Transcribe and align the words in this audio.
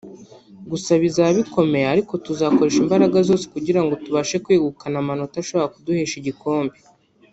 gusa 0.71 0.91
bizaba 1.03 1.31
bikomeye 1.39 1.85
ariko 1.93 2.13
tuzakoresha 2.25 2.79
imbaraga 2.83 3.17
zose 3.29 3.45
kugira 3.53 3.79
ngo 3.83 3.93
tubashe 4.03 4.35
kwegukana 4.43 4.97
amanota 5.03 5.35
ashobora 5.39 5.71
kuduhesha 5.73 6.15
igikombe 6.21 6.75